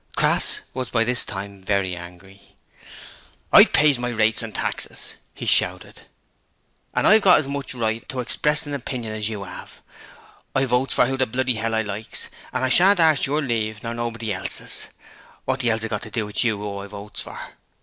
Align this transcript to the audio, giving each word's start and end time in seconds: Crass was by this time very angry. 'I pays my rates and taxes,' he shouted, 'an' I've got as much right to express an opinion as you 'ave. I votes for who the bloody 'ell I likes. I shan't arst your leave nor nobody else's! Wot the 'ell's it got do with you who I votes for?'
Crass 0.15 0.61
was 0.73 0.89
by 0.89 1.03
this 1.03 1.23
time 1.23 1.61
very 1.61 1.95
angry. 1.95 2.55
'I 3.53 3.65
pays 3.65 3.99
my 3.99 4.09
rates 4.09 4.41
and 4.41 4.51
taxes,' 4.51 5.13
he 5.35 5.45
shouted, 5.45 6.07
'an' 6.95 7.05
I've 7.05 7.21
got 7.21 7.37
as 7.37 7.47
much 7.47 7.75
right 7.75 8.09
to 8.09 8.19
express 8.19 8.65
an 8.65 8.73
opinion 8.73 9.13
as 9.13 9.29
you 9.29 9.43
'ave. 9.43 9.73
I 10.55 10.65
votes 10.65 10.95
for 10.95 11.05
who 11.05 11.17
the 11.17 11.27
bloody 11.27 11.59
'ell 11.59 11.75
I 11.75 11.83
likes. 11.83 12.31
I 12.51 12.67
shan't 12.67 12.99
arst 12.99 13.27
your 13.27 13.43
leave 13.43 13.83
nor 13.83 13.93
nobody 13.93 14.33
else's! 14.33 14.87
Wot 15.45 15.59
the 15.59 15.69
'ell's 15.69 15.83
it 15.83 15.89
got 15.89 16.11
do 16.11 16.25
with 16.25 16.43
you 16.43 16.57
who 16.57 16.79
I 16.79 16.87
votes 16.87 17.21
for?' 17.21 17.39